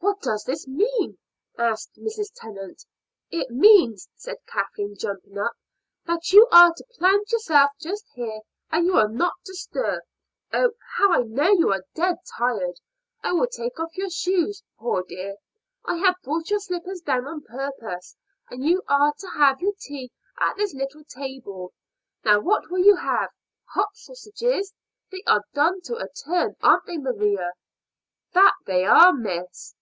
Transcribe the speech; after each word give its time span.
"What 0.00 0.22
does 0.22 0.44
this 0.44 0.66
mean?" 0.66 1.18
said 1.56 1.76
Mrs. 2.02 2.32
Tennant. 2.34 2.84
"It 3.30 3.50
means," 3.50 4.08
said 4.16 4.38
Kathleen, 4.46 4.96
jumping 4.96 5.38
up, 5.38 5.52
"that 6.06 6.32
you 6.32 6.48
are 6.50 6.72
to 6.74 6.84
plant 6.98 7.30
yourself 7.30 7.70
just 7.80 8.06
here, 8.14 8.40
and 8.70 8.86
you 8.86 8.96
are 8.96 9.08
not 9.08 9.34
to 9.44 9.54
stir. 9.54 10.00
Oh, 10.52 10.72
I 10.98 11.18
know 11.22 11.50
you 11.52 11.70
are 11.72 11.84
dead 11.94 12.16
tired. 12.38 12.80
I 13.22 13.32
will 13.32 13.46
take 13.46 13.78
off 13.78 13.96
your 13.96 14.08
shoes, 14.10 14.62
poor 14.78 15.02
dear; 15.04 15.36
I 15.84 15.98
have 15.98 16.16
brought 16.24 16.50
your 16.50 16.60
slippers 16.60 17.00
down 17.00 17.26
on 17.26 17.42
purpose, 17.42 18.16
and 18.50 18.64
you 18.64 18.82
are 18.88 19.12
to 19.18 19.26
have 19.36 19.60
your 19.60 19.74
tea 19.78 20.10
at 20.38 20.56
this 20.56 20.74
little 20.74 21.04
table. 21.04 21.74
Now 22.24 22.40
what 22.40 22.70
will 22.70 22.82
you 22.82 22.96
have? 22.96 23.30
Hot 23.66 23.94
sausages? 23.94 24.72
They 25.12 25.22
are 25.26 25.44
done 25.54 25.80
to 25.82 25.96
a 25.96 26.08
turn, 26.08 26.56
aren't 26.62 26.86
they, 26.86 26.96
Maria?" 26.98 27.52
"That 28.32 28.54
they 28.64 28.84
are, 28.84 29.12
miss." 29.12 29.74